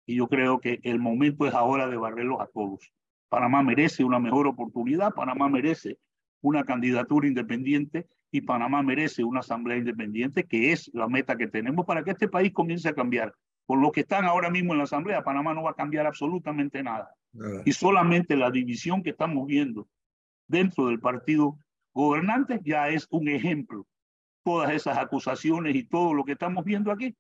y 0.08 0.16
yo 0.16 0.28
creo 0.28 0.60
que 0.60 0.80
el 0.82 0.98
momento 0.98 1.46
es 1.46 1.54
ahora 1.54 1.88
de 1.88 1.96
barrerlos 1.96 2.42
a 2.42 2.48
todos. 2.48 2.92
Panamá 3.30 3.62
merece 3.62 4.04
una 4.04 4.18
mejor 4.18 4.48
oportunidad, 4.48 5.14
Panamá 5.14 5.48
merece 5.48 6.00
una 6.42 6.64
candidatura 6.64 7.28
independiente 7.28 8.08
y 8.34 8.42
Panamá 8.42 8.82
merece 8.82 9.24
una 9.24 9.42
asamblea 9.42 9.78
independiente, 9.78 10.46
que 10.46 10.72
es 10.72 10.90
la 10.92 11.08
meta 11.08 11.38
que 11.38 11.48
tenemos 11.48 11.86
para 11.86 12.04
que 12.04 12.12
este 12.12 12.28
país 12.28 12.52
comience 12.52 12.90
a 12.90 12.96
cambiar. 12.96 13.32
Con 13.68 13.80
los 13.80 13.92
que 13.92 14.00
están 14.00 14.26
ahora 14.26 14.50
mismo 14.50 14.74
en 14.74 14.80
la 14.80 14.86
asamblea, 14.86 15.24
Panamá 15.24 15.54
no 15.54 15.62
va 15.62 15.70
a 15.70 15.76
cambiar 15.76 16.08
absolutamente 16.08 16.82
nada. 16.82 17.14
Y 17.64 17.74
solamente 17.74 18.36
la 18.36 18.50
división 18.50 19.04
que 19.04 19.12
estamos 19.12 19.46
viendo 19.46 19.88
dentro 20.48 20.88
del 20.88 21.00
partido 21.00 21.60
gobernante 21.94 22.60
ya 22.64 22.90
es 22.90 23.08
un 23.12 23.28
ejemplo 23.28 23.86
todas 24.44 24.72
esas 24.72 24.98
acusaciones 24.98 25.76
y 25.76 25.84
todo 25.84 26.16
lo 26.16 26.24
que 26.24 26.32
estamos 26.32 26.66
viendo 26.66 26.92
aquí. 26.92 27.16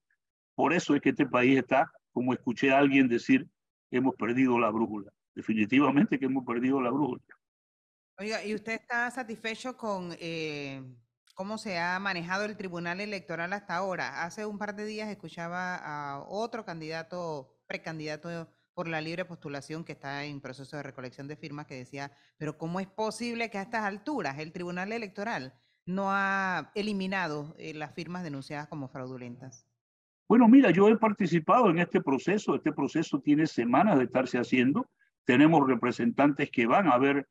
Por 0.55 0.74
eso 0.74 0.96
es 0.96 1.01
que 1.01 1.10
este 1.10 1.27
país 1.27 1.60
está, 1.60 1.91
como 2.12 2.34
escuché 2.34 2.72
a 2.72 2.79
alguien 2.79 3.08
decir, 3.08 3.48
hemos 3.91 4.15
perdido 4.15 4.58
la 4.58 4.72
brújula. 4.72 5.12
Definitivamente 5.36 6.17
que 6.17 6.25
hemos 6.25 6.43
perdido 6.43 6.82
la 6.82 6.89
brújula. 6.89 7.22
Oiga, 8.20 8.46
¿y 8.46 8.53
usted 8.53 8.74
está 8.74 9.10
satisfecho 9.10 9.75
con 9.75 10.15
eh, 10.20 10.84
cómo 11.34 11.58
se 11.58 11.79
ha 11.79 11.98
manejado 12.00 12.46
el 12.46 12.55
Tribunal 12.55 13.01
Electoral 13.01 13.51
hasta 13.53 13.75
ahora? 13.75 14.24
Hace 14.24 14.46
un 14.46 14.60
par 14.60 14.75
de 14.75 14.86
días 14.86 15.10
escuchaba 15.10 15.75
a 15.77 16.24
otro 16.27 16.63
candidato, 16.63 17.58
precandidato 17.65 18.48
por 18.75 18.88
la 18.88 19.01
libre 19.01 19.25
postulación 19.25 19.84
que 19.84 19.93
está 19.93 20.25
en 20.25 20.41
proceso 20.41 20.77
de 20.77 20.84
recolección 20.84 21.27
de 21.27 21.38
firmas 21.38 21.65
que 21.65 21.75
decía, 21.75 22.12
pero 22.38 22.55
¿cómo 22.58 22.79
es 22.79 22.88
posible 22.88 23.50
que 23.50 23.58
a 23.58 23.63
estas 23.63 23.84
alturas 23.84 24.38
el 24.38 24.51
Tribunal 24.51 24.91
Electoral 24.91 25.55
no 25.88 26.12
ha 26.12 26.72
eliminado 26.75 27.55
eh, 27.58 27.74
las 27.74 27.93
firmas 27.96 28.24
denunciadas 28.24 28.67
como 28.67 28.89
fraudulentas? 28.89 29.67
Bueno, 30.29 30.48
mira, 30.48 30.70
yo 30.70 30.88
he 30.88 30.98
participado 30.98 31.72
en 31.72 31.79
este 31.79 32.00
proceso. 32.00 32.55
Este 32.55 32.72
proceso 32.72 33.20
tiene 33.20 33.48
semanas 33.48 33.98
de 33.98 34.05
estarse 34.05 34.38
haciendo. 34.38 34.88
Tenemos 35.25 35.67
representantes 35.67 36.51
que 36.51 36.67
van 36.67 36.88
a 36.88 36.98
ver 37.00 37.27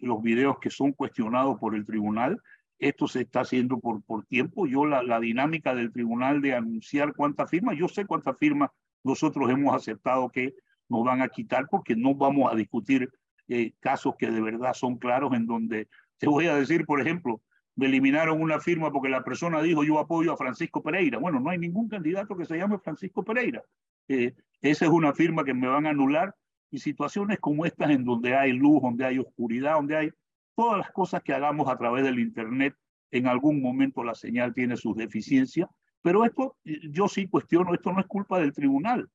los 0.00 0.22
videos 0.22 0.58
que 0.58 0.70
son 0.70 0.92
cuestionados 0.92 1.58
por 1.58 1.74
el 1.74 1.84
tribunal. 1.84 2.40
Esto 2.78 3.08
se 3.08 3.22
está 3.22 3.40
haciendo 3.40 3.78
por, 3.78 4.02
por 4.02 4.24
tiempo. 4.26 4.66
Yo 4.66 4.84
la, 4.84 5.02
la 5.02 5.20
dinámica 5.20 5.74
del 5.74 5.92
tribunal 5.92 6.42
de 6.42 6.54
anunciar 6.54 7.14
cuántas 7.14 7.50
firmas, 7.50 7.76
yo 7.76 7.88
sé 7.88 8.04
cuántas 8.04 8.36
firmas 8.38 8.70
nosotros 9.02 9.50
hemos 9.50 9.74
aceptado 9.74 10.28
que 10.28 10.54
nos 10.88 11.04
van 11.04 11.22
a 11.22 11.28
quitar 11.28 11.66
porque 11.70 11.96
no 11.96 12.14
vamos 12.14 12.52
a 12.52 12.56
discutir 12.56 13.08
eh, 13.48 13.72
casos 13.80 14.14
que 14.18 14.30
de 14.30 14.40
verdad 14.40 14.74
son 14.74 14.98
claros 14.98 15.32
en 15.34 15.46
donde, 15.46 15.88
te 16.18 16.26
voy 16.26 16.46
a 16.46 16.56
decir, 16.56 16.84
por 16.84 17.00
ejemplo, 17.00 17.40
me 17.76 17.86
eliminaron 17.86 18.40
una 18.40 18.58
firma 18.58 18.90
porque 18.90 19.08
la 19.08 19.22
persona 19.22 19.62
dijo 19.62 19.84
yo 19.84 19.98
apoyo 19.98 20.32
a 20.32 20.36
Francisco 20.36 20.82
Pereira. 20.82 21.18
Bueno, 21.18 21.40
no 21.40 21.50
hay 21.50 21.58
ningún 21.58 21.88
candidato 21.88 22.36
que 22.36 22.46
se 22.46 22.56
llame 22.56 22.78
Francisco 22.78 23.22
Pereira. 23.22 23.62
Eh, 24.08 24.34
esa 24.62 24.86
es 24.86 24.90
una 24.90 25.12
firma 25.12 25.44
que 25.44 25.54
me 25.54 25.68
van 25.68 25.86
a 25.86 25.90
anular 25.90 26.34
y 26.70 26.78
situaciones 26.78 27.38
como 27.38 27.64
estas 27.64 27.90
en 27.90 28.04
donde 28.04 28.36
hay 28.36 28.52
luz, 28.52 28.82
donde 28.82 29.04
hay 29.04 29.18
oscuridad, 29.18 29.74
donde 29.74 29.96
hay 29.96 30.10
todas 30.54 30.78
las 30.78 30.90
cosas 30.90 31.22
que 31.22 31.32
hagamos 31.32 31.68
a 31.68 31.76
través 31.76 32.04
del 32.04 32.18
Internet, 32.18 32.74
en 33.10 33.26
algún 33.26 33.62
momento 33.62 34.02
la 34.02 34.14
señal 34.14 34.54
tiene 34.54 34.76
sus 34.76 34.96
deficiencias, 34.96 35.68
pero 36.02 36.24
esto 36.24 36.56
yo 36.64 37.08
sí 37.08 37.28
cuestiono, 37.28 37.74
esto 37.74 37.92
no 37.92 38.00
es 38.00 38.06
culpa 38.06 38.38
del 38.38 38.52
tribunal. 38.52 39.08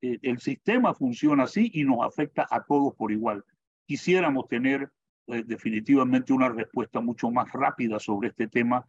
Eh, 0.00 0.18
el 0.22 0.38
sistema 0.40 0.94
funciona 0.94 1.44
así 1.44 1.70
y 1.72 1.84
nos 1.84 2.04
afecta 2.04 2.46
a 2.50 2.62
todos 2.64 2.94
por 2.94 3.12
igual. 3.12 3.44
Quisiéramos 3.86 4.48
tener 4.48 4.90
eh, 5.28 5.44
definitivamente 5.46 6.32
una 6.32 6.48
respuesta 6.48 7.00
mucho 7.00 7.30
más 7.30 7.50
rápida 7.52 7.98
sobre 7.98 8.28
este 8.28 8.48
tema 8.48 8.84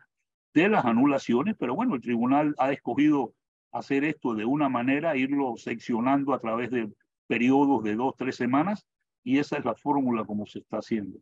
de 0.53 0.69
las 0.69 0.85
anulaciones, 0.85 1.55
pero 1.57 1.75
bueno, 1.75 1.95
el 1.95 2.01
tribunal 2.01 2.55
ha 2.57 2.71
escogido 2.71 3.33
hacer 3.71 4.03
esto 4.03 4.35
de 4.35 4.45
una 4.45 4.69
manera, 4.69 5.15
irlo 5.15 5.55
seccionando 5.57 6.33
a 6.33 6.39
través 6.39 6.69
de 6.69 6.91
periodos 7.33 7.83
de 7.83 7.95
dos, 7.95 8.13
tres 8.15 8.35
semanas, 8.35 8.85
y 9.23 9.39
esa 9.39 9.57
es 9.57 9.65
la 9.65 9.73
fórmula 9.73 10.23
como 10.23 10.45
se 10.45 10.59
está 10.59 10.77
haciendo. 10.77 11.17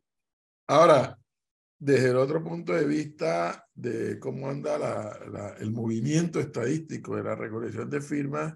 Ahora, 0.67 1.17
desde 1.79 2.09
el 2.09 2.17
otro 2.17 2.43
punto 2.43 2.73
de 2.73 2.85
vista 2.85 3.65
de 3.73 4.19
cómo 4.19 4.49
anda 4.49 4.77
la, 4.77 5.55
el 5.57 5.71
movimiento 5.71 6.41
estadístico 6.41 7.15
de 7.15 7.23
la 7.23 7.35
recolección 7.35 7.89
de 7.89 8.01
firmas, 8.01 8.53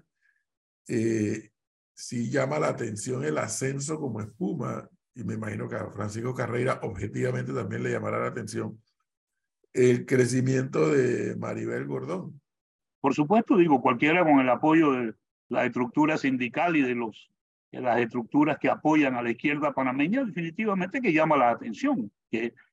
eh, 0.86 1.50
sí 1.94 2.30
llama 2.30 2.58
la 2.58 2.68
atención 2.68 3.24
el 3.24 3.38
ascenso 3.38 3.98
como 3.98 4.20
espuma 4.20 4.86
y 5.14 5.24
me 5.24 5.32
imagino 5.32 5.66
que 5.66 5.76
a 5.76 5.90
Francisco 5.90 6.34
Carreira 6.34 6.80
objetivamente 6.82 7.54
también 7.54 7.82
le 7.82 7.92
llamará 7.92 8.18
la 8.18 8.28
atención, 8.28 8.78
el 9.72 10.04
crecimiento 10.04 10.90
de 10.90 11.36
Maribel 11.36 11.86
Gordón. 11.86 12.38
Por 13.00 13.14
supuesto, 13.14 13.56
digo, 13.56 13.80
cualquiera 13.80 14.24
con 14.24 14.40
el 14.40 14.48
apoyo 14.50 14.92
de 14.92 15.14
la 15.48 15.64
estructura 15.64 16.18
sindical 16.18 16.76
y 16.76 16.82
de, 16.82 16.94
los, 16.94 17.30
las 17.80 17.98
estructuras 17.98 18.58
que 18.58 18.68
apoyan 18.68 19.14
a 19.14 19.22
la 19.22 19.30
izquierda 19.30 19.72
panameña, 19.72 20.24
definitivamente 20.24 21.00
que 21.00 21.12
llama 21.12 21.36
la 21.36 21.50
atención. 21.50 22.10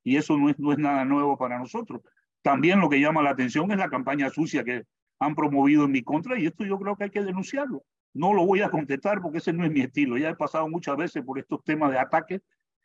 Y 0.03 0.17
eso 0.17 0.37
no 0.37 0.49
es, 0.49 0.59
no 0.59 0.71
es 0.71 0.77
nada 0.77 1.05
nuevo 1.05 1.37
para 1.37 1.57
nosotros. 1.57 2.01
También 2.41 2.79
lo 2.79 2.89
que 2.89 2.99
llama 2.99 3.23
la 3.23 3.31
atención 3.31 3.71
es 3.71 3.77
la 3.77 3.89
campaña 3.89 4.29
sucia 4.29 4.63
que 4.63 4.83
han 5.19 5.35
promovido 5.35 5.85
en 5.85 5.91
mi 5.91 6.03
contra 6.03 6.37
y 6.37 6.45
esto 6.45 6.65
yo 6.65 6.77
creo 6.77 6.95
que 6.95 7.05
hay 7.05 7.09
que 7.09 7.23
denunciarlo. 7.23 7.83
No 8.13 8.33
lo 8.33 8.45
voy 8.45 8.61
a 8.61 8.69
contestar 8.69 9.21
porque 9.21 9.39
ese 9.39 9.53
no 9.53 9.65
es 9.65 9.71
mi 9.71 9.81
estilo. 9.81 10.17
Ya 10.17 10.29
he 10.29 10.35
pasado 10.35 10.67
muchas 10.67 10.97
veces 10.97 11.23
por 11.23 11.39
estos 11.39 11.63
temas 11.63 11.91
de 11.91 11.99
ataques 11.99 12.41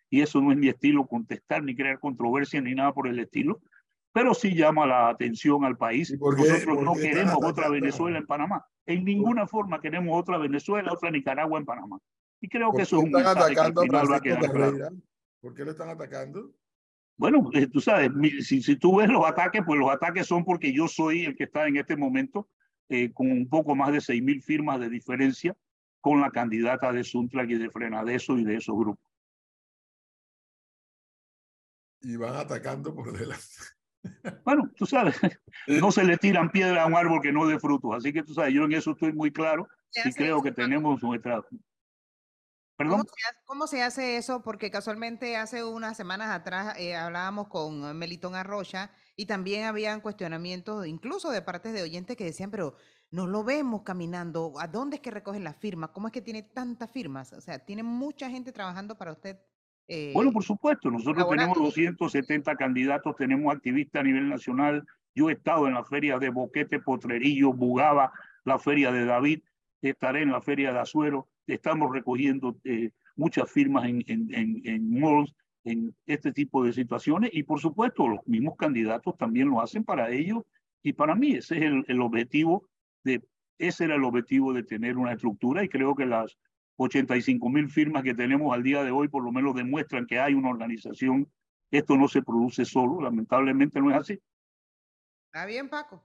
y 0.08 0.22
eso 0.22 0.40
no 0.40 0.52
es 0.52 0.58
mi 0.58 0.68
estilo 0.68 1.06
contestar 1.06 1.62
ni 1.62 1.74
crear 1.74 1.98
controversia 1.98 2.60
ni 2.60 2.74
nada 2.74 2.92
por 2.92 3.08
el 3.08 3.18
estilo. 3.18 3.60
Pero 4.12 4.34
sí 4.34 4.54
llama 4.54 4.86
la 4.86 5.08
atención 5.08 5.64
al 5.64 5.76
país. 5.76 6.16
Nosotros 6.18 6.82
no 6.82 6.94
queremos 6.94 7.36
otra 7.42 7.68
Venezuela 7.68 8.18
en 8.18 8.26
Panamá. 8.26 8.66
En 8.86 9.04
ninguna 9.04 9.46
forma 9.46 9.80
queremos 9.80 10.18
otra 10.18 10.38
Venezuela, 10.38 10.92
otra 10.92 11.10
Nicaragua 11.10 11.58
en 11.58 11.66
Panamá. 11.66 11.98
Y 12.40 12.48
creo 12.48 12.72
que 12.72 12.82
eso 12.82 12.98
es 12.98 13.04
un 13.04 13.10
mensaje 13.10 13.54
que 13.54 13.60
al 13.60 13.74
final 13.74 14.10
va 14.10 14.16
a 14.16 14.20
quedar 14.20 14.50
claro. 14.50 14.76
¿Por 15.40 15.54
qué 15.54 15.64
lo 15.64 15.70
están 15.70 15.90
atacando? 15.90 16.52
Bueno, 17.16 17.50
eh, 17.52 17.66
tú 17.66 17.80
sabes, 17.80 18.10
si, 18.46 18.62
si 18.62 18.76
tú 18.76 18.96
ves 18.96 19.08
los 19.08 19.26
ataques, 19.26 19.62
pues 19.66 19.78
los 19.78 19.90
ataques 19.90 20.26
son 20.26 20.44
porque 20.44 20.72
yo 20.72 20.86
soy 20.86 21.24
el 21.24 21.36
que 21.36 21.44
está 21.44 21.66
en 21.66 21.76
este 21.76 21.96
momento 21.96 22.48
eh, 22.88 23.12
con 23.12 23.30
un 23.30 23.48
poco 23.48 23.74
más 23.74 23.92
de 23.92 23.98
6.000 23.98 24.42
firmas 24.42 24.80
de 24.80 24.88
diferencia 24.88 25.56
con 26.00 26.20
la 26.20 26.30
candidata 26.30 26.92
de 26.92 27.04
Suntlag 27.04 27.50
y 27.50 27.58
de 27.58 27.70
Frenadeso 27.70 28.38
y 28.38 28.44
de 28.44 28.56
esos 28.56 28.76
grupos. 28.76 29.04
Y 32.00 32.16
van 32.16 32.36
atacando 32.36 32.94
por 32.94 33.12
delante. 33.12 33.44
Bueno, 34.44 34.70
tú 34.76 34.86
sabes, 34.86 35.16
no 35.66 35.92
se 35.92 36.04
le 36.04 36.16
tiran 36.16 36.50
piedras 36.50 36.84
a 36.84 36.86
un 36.86 36.96
árbol 36.96 37.20
que 37.20 37.32
no 37.32 37.46
dé 37.46 37.58
frutos. 37.58 37.96
Así 37.96 38.12
que 38.12 38.22
tú 38.22 38.34
sabes, 38.34 38.54
yo 38.54 38.64
en 38.64 38.72
eso 38.72 38.92
estoy 38.92 39.12
muy 39.12 39.32
claro 39.32 39.68
y 40.04 40.12
creo 40.12 40.42
que 40.42 40.52
tenemos 40.52 41.02
nuestra... 41.02 41.42
¿Perdón? 42.76 43.04
¿Cómo 43.44 43.66
se, 43.66 43.82
hace, 43.82 44.18
eso? 44.18 44.40
Porque 44.44 44.70
casualmente 44.70 45.36
hace 45.36 45.64
unas 45.64 45.96
semanas 45.96 46.30
atrás 46.30 46.78
eh, 46.78 46.94
hablábamos 46.94 47.48
con 47.48 47.98
Melitón 47.98 48.36
Arrocha 48.36 48.92
y 49.16 49.26
también 49.26 49.64
habían 49.64 50.00
cuestionamientos, 50.00 50.86
incluso 50.86 51.32
de 51.32 51.42
partes 51.42 51.72
de 51.72 51.82
oyentes 51.82 52.16
que 52.16 52.22
decían, 52.22 52.52
pero 52.52 52.76
no 53.10 53.26
lo 53.26 53.42
vemos 53.42 53.82
caminando. 53.82 54.52
¿A 54.60 54.68
dónde 54.68 54.96
es 54.96 55.02
que 55.02 55.10
recogen 55.10 55.42
las 55.42 55.56
firmas? 55.56 55.90
¿Cómo 55.90 56.06
es 56.06 56.12
que 56.12 56.22
tiene 56.22 56.44
tantas 56.44 56.88
firmas? 56.92 57.32
O 57.32 57.40
sea, 57.40 57.58
tiene 57.58 57.82
mucha 57.82 58.30
gente 58.30 58.52
trabajando 58.52 58.96
para 58.96 59.10
usted. 59.10 59.40
Bueno, 60.12 60.32
por 60.32 60.44
supuesto, 60.44 60.90
nosotros 60.90 61.28
tenemos 61.30 61.56
270 61.56 62.56
candidatos, 62.56 63.16
tenemos 63.16 63.54
activistas 63.54 64.00
a 64.00 64.04
nivel 64.04 64.28
nacional. 64.28 64.84
Yo 65.14 65.30
he 65.30 65.32
estado 65.32 65.66
en 65.66 65.74
la 65.74 65.84
feria 65.84 66.18
de 66.18 66.28
Boquete, 66.28 66.78
Potrerillo, 66.80 67.52
Bugaba, 67.52 68.12
la 68.44 68.58
feria 68.58 68.92
de 68.92 69.04
David, 69.04 69.40
estaré 69.82 70.22
en 70.22 70.32
la 70.32 70.40
feria 70.40 70.72
de 70.72 70.80
Azuero, 70.80 71.28
estamos 71.46 71.92
recogiendo 71.92 72.56
eh, 72.64 72.90
muchas 73.16 73.50
firmas 73.50 73.86
en, 73.88 74.04
en, 74.06 74.34
en, 74.34 74.60
en 74.64 75.00
malls, 75.00 75.34
en 75.64 75.94
este 76.06 76.32
tipo 76.32 76.64
de 76.64 76.72
situaciones 76.72 77.30
y 77.32 77.42
por 77.42 77.60
supuesto 77.60 78.08
los 78.08 78.26
mismos 78.26 78.56
candidatos 78.56 79.16
también 79.16 79.48
lo 79.48 79.60
hacen 79.60 79.84
para 79.84 80.10
ellos 80.10 80.44
y 80.82 80.92
para 80.92 81.14
mí 81.14 81.32
ese 81.32 81.58
es 81.58 81.62
el, 81.64 81.84
el 81.88 82.00
objetivo 82.00 82.68
de 83.04 83.22
ese 83.58 83.84
era 83.84 83.96
el 83.96 84.04
objetivo 84.04 84.52
de 84.52 84.62
tener 84.62 84.96
una 84.96 85.12
estructura 85.12 85.64
y 85.64 85.68
creo 85.68 85.94
que 85.94 86.06
las 86.06 86.38
85 86.78 87.48
mil 87.50 87.68
firmas 87.68 88.02
que 88.02 88.14
tenemos 88.14 88.54
al 88.54 88.62
día 88.62 88.82
de 88.82 88.90
hoy 88.90 89.08
por 89.08 89.22
lo 89.22 89.32
menos 89.32 89.54
demuestran 89.54 90.06
que 90.06 90.18
hay 90.18 90.34
una 90.34 90.48
organización. 90.48 91.30
Esto 91.70 91.96
no 91.96 92.08
se 92.08 92.22
produce 92.22 92.64
solo, 92.64 93.00
lamentablemente 93.00 93.80
no 93.80 93.90
es 93.90 93.96
así. 93.98 94.22
Está 95.26 95.44
bien, 95.44 95.68
Paco. 95.68 96.02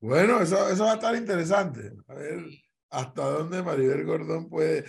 Bueno, 0.00 0.40
eso, 0.40 0.70
eso 0.70 0.84
va 0.84 0.92
a 0.92 0.94
estar 0.94 1.14
interesante. 1.14 1.92
A 2.08 2.14
ver 2.14 2.46
hasta 2.90 3.22
dónde 3.22 3.62
Maribel 3.62 4.04
Gordón 4.04 4.48
puede. 4.48 4.84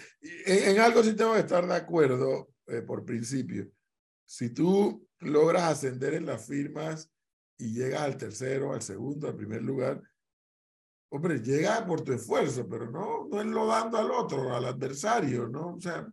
En, 0.45 0.71
en 0.71 0.79
algo 0.79 1.03
sí 1.03 1.15
tengo 1.15 1.33
que 1.33 1.41
estar 1.41 1.65
de 1.67 1.75
acuerdo 1.75 2.49
eh, 2.67 2.81
por 2.81 3.05
principio. 3.05 3.69
Si 4.25 4.49
tú 4.53 5.07
logras 5.19 5.63
ascender 5.63 6.15
en 6.15 6.25
las 6.25 6.45
firmas 6.45 7.11
y 7.57 7.73
llegas 7.73 8.01
al 8.01 8.17
tercero, 8.17 8.73
al 8.73 8.81
segundo, 8.81 9.27
al 9.27 9.35
primer 9.35 9.61
lugar, 9.61 10.01
hombre, 11.11 11.39
llega 11.39 11.85
por 11.85 12.01
tu 12.01 12.13
esfuerzo, 12.13 12.67
pero 12.67 12.89
no, 12.89 13.27
no 13.29 13.41
es 13.41 13.47
lo 13.47 13.67
dando 13.67 13.97
al 13.97 14.11
otro, 14.11 14.55
al 14.55 14.65
adversario, 14.65 15.47
¿no? 15.47 15.73
O 15.73 15.79
sea, 15.79 16.07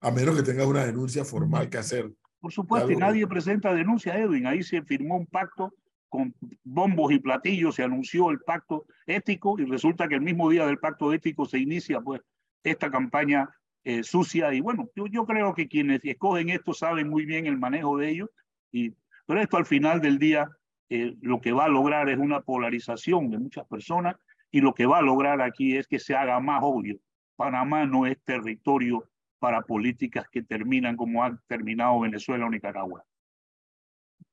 a 0.00 0.10
menos 0.10 0.34
que 0.34 0.42
tengas 0.42 0.66
una 0.66 0.84
denuncia 0.84 1.24
formal 1.24 1.68
que 1.68 1.78
hacer. 1.78 2.10
Por 2.40 2.50
supuesto, 2.50 2.90
y 2.90 2.96
nadie 2.96 3.26
presenta 3.26 3.74
denuncia, 3.74 4.18
Edwin. 4.18 4.46
Ahí 4.46 4.62
se 4.62 4.82
firmó 4.82 5.18
un 5.18 5.26
pacto 5.26 5.74
con 6.08 6.34
bombos 6.64 7.12
y 7.12 7.18
platillos, 7.18 7.74
se 7.74 7.84
anunció 7.84 8.30
el 8.30 8.40
pacto 8.40 8.86
ético 9.06 9.60
y 9.60 9.66
resulta 9.66 10.08
que 10.08 10.14
el 10.14 10.22
mismo 10.22 10.48
día 10.48 10.66
del 10.66 10.78
pacto 10.78 11.12
ético 11.12 11.44
se 11.44 11.58
inicia 11.58 12.00
pues 12.00 12.22
esta 12.64 12.90
campaña 12.90 13.48
eh, 13.84 14.02
sucia 14.02 14.52
y 14.52 14.60
bueno, 14.60 14.88
yo, 14.96 15.06
yo 15.06 15.24
creo 15.24 15.54
que 15.54 15.68
quienes 15.68 16.00
escogen 16.02 16.48
esto 16.48 16.74
saben 16.74 17.08
muy 17.08 17.26
bien 17.26 17.46
el 17.46 17.58
manejo 17.58 17.96
de 17.96 18.10
ellos, 18.10 18.30
y, 18.72 18.94
pero 19.24 19.40
esto 19.40 19.56
al 19.56 19.66
final 19.66 20.00
del 20.00 20.18
día 20.18 20.50
eh, 20.88 21.14
lo 21.20 21.40
que 21.40 21.52
va 21.52 21.66
a 21.66 21.68
lograr 21.68 22.08
es 22.08 22.18
una 22.18 22.40
polarización 22.40 23.30
de 23.30 23.38
muchas 23.38 23.64
personas 23.68 24.16
y 24.50 24.60
lo 24.60 24.74
que 24.74 24.86
va 24.86 24.98
a 24.98 25.02
lograr 25.02 25.40
aquí 25.40 25.76
es 25.76 25.86
que 25.86 25.98
se 25.98 26.14
haga 26.14 26.40
más 26.40 26.60
obvio. 26.62 26.98
Panamá 27.36 27.86
no 27.86 28.06
es 28.06 28.18
territorio 28.24 29.08
para 29.38 29.62
políticas 29.62 30.26
que 30.30 30.42
terminan 30.42 30.96
como 30.96 31.24
han 31.24 31.40
terminado 31.46 32.00
Venezuela 32.00 32.46
o 32.46 32.50
Nicaragua. 32.50 33.04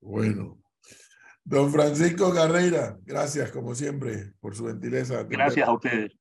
Bueno. 0.01 0.57
Don 1.43 1.71
Francisco 1.71 2.33
Carreira, 2.33 2.97
gracias 3.05 3.51
como 3.51 3.73
siempre 3.73 4.33
por 4.41 4.53
su 4.53 4.67
gentileza. 4.67 5.23
Gracias 5.23 5.65
a 5.65 5.71
ustedes. 5.71 6.11